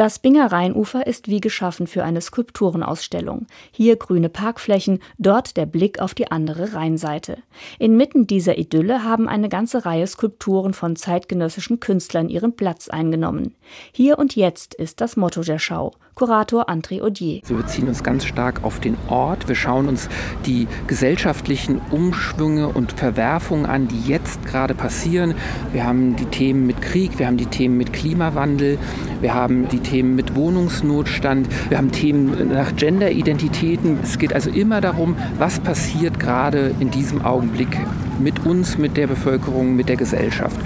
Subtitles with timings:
[0.00, 3.46] Das Binger Rheinufer ist wie geschaffen für eine Skulpturenausstellung.
[3.70, 7.36] Hier grüne Parkflächen, dort der Blick auf die andere Rheinseite.
[7.78, 13.54] Inmitten dieser Idylle haben eine ganze Reihe Skulpturen von zeitgenössischen Künstlern ihren Platz eingenommen.
[13.92, 15.92] Hier und jetzt ist das Motto der Schau.
[16.14, 17.40] Kurator André Odier.
[17.46, 19.48] Wir beziehen uns ganz stark auf den Ort.
[19.48, 20.08] Wir schauen uns
[20.44, 25.34] die gesellschaftlichen Umschwünge und Verwerfungen an, die jetzt gerade passieren.
[25.72, 28.78] Wir haben die Themen mit Krieg, wir haben die Themen mit Klimawandel,
[29.22, 33.98] wir haben die Themen mit Wohnungsnotstand, wir haben Themen nach Genderidentitäten.
[34.04, 37.76] Es geht also immer darum, was passiert gerade in diesem Augenblick
[38.22, 40.56] mit uns, mit der Bevölkerung, mit der Gesellschaft.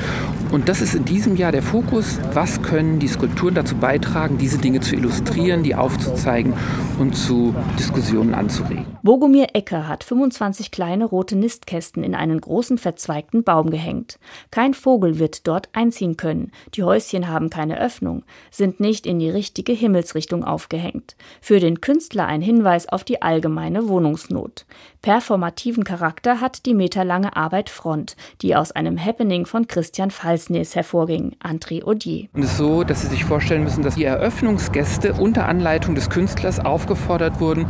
[0.50, 2.18] Und das ist in diesem Jahr der Fokus.
[2.32, 6.54] Was können die Skulpturen dazu beitragen, diese Dinge zu illustrieren, die aufzuzeigen
[6.98, 8.86] und zu Diskussionen anzuregen?
[9.02, 14.18] Bogomir Ecker hat 25 kleine rote Nistkästen in einen großen verzweigten Baum gehängt.
[14.50, 16.52] Kein Vogel wird dort einziehen können.
[16.74, 21.16] Die Häuschen haben keine Öffnung, sind nicht in die richtige Himmelsrichtung aufgehängt.
[21.40, 24.66] Für den Künstler ein Hinweis auf die allgemeine Wohnungsnot.
[25.02, 31.36] Performativen Charakter hat die meterlange Arbeit Front, die aus einem Happening von Christian Falsnes hervorging,
[31.42, 32.28] André Odier.
[32.32, 36.10] Und es ist so, dass Sie sich vorstellen müssen, dass die Eröffnungsgäste unter Anleitung des
[36.10, 37.66] Künstlers aufgefordert wurden,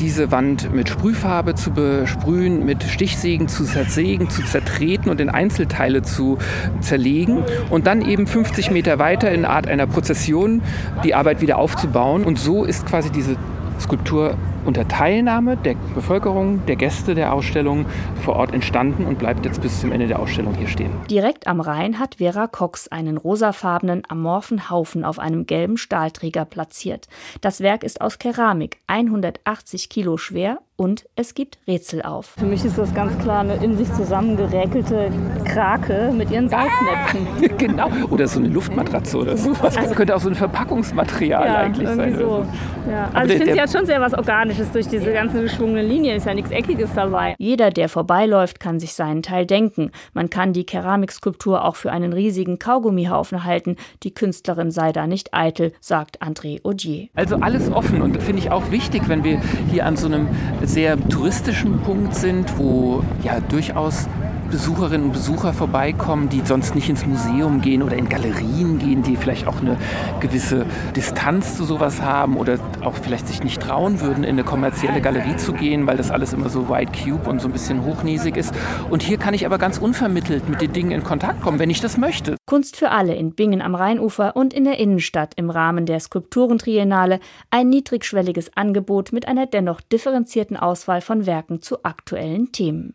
[0.00, 6.02] diese Wand mit Sprühfarbe zu besprühen, mit Stichsägen zu zersägen, zu zertreten und in Einzelteile
[6.02, 6.38] zu
[6.80, 10.62] zerlegen und dann eben 50 Meter weiter in Art einer Prozession
[11.04, 12.24] die Arbeit wieder aufzubauen.
[12.24, 13.36] Und so ist quasi diese
[13.80, 17.86] Skulptur unter Teilnahme der Bevölkerung, der Gäste der Ausstellung
[18.22, 20.90] vor Ort entstanden und bleibt jetzt bis zum Ende der Ausstellung hier stehen.
[21.10, 27.08] Direkt am Rhein hat Vera Cox einen rosafarbenen, amorphen Haufen auf einem gelben Stahlträger platziert.
[27.40, 32.34] Das Werk ist aus Keramik, 180 Kilo schwer und es gibt Rätsel auf.
[32.36, 35.10] Für mich ist das ganz klar eine in sich zusammengeräkelte
[35.44, 37.26] Krake mit ihren Salznäpfen.
[37.58, 39.74] genau, oder so eine Luftmatratze oder sowas.
[39.74, 42.16] Das könnte auch so ein Verpackungsmaterial ja, eigentlich sein.
[42.16, 42.44] So.
[42.90, 43.08] Ja.
[43.14, 46.16] Also ich finde, sie hat schon sehr was Organisches durch diese ganzen geschwungenen Linien.
[46.16, 47.36] Ist ja nichts Eckiges dabei.
[47.38, 49.92] Jeder, der vorbeiläuft, kann sich seinen Teil denken.
[50.12, 53.76] Man kann die Keramikskulptur auch für einen riesigen Kaugummihaufen halten.
[54.02, 57.08] Die Künstlerin sei da nicht eitel, sagt André Audier.
[57.14, 60.26] Also alles offen und finde ich auch wichtig, wenn wir hier an so einem
[60.74, 64.08] sehr touristischen Punkt sind, wo ja durchaus
[64.50, 69.16] Besucherinnen und Besucher vorbeikommen, die sonst nicht ins Museum gehen oder in Galerien gehen, die
[69.16, 69.76] vielleicht auch eine
[70.20, 70.66] gewisse
[70.96, 75.36] Distanz zu sowas haben oder auch vielleicht sich nicht trauen würden, in eine kommerzielle Galerie
[75.36, 78.54] zu gehen, weil das alles immer so White Cube und so ein bisschen hochnäsig ist.
[78.90, 81.80] Und hier kann ich aber ganz unvermittelt mit den Dingen in Kontakt kommen, wenn ich
[81.80, 82.36] das möchte.
[82.46, 87.20] Kunst für alle in Bingen am Rheinufer und in der Innenstadt im Rahmen der Skulpturentriennale
[87.50, 92.94] ein niedrigschwelliges Angebot mit einer dennoch differenzierten Auswahl von Werken zu aktuellen Themen.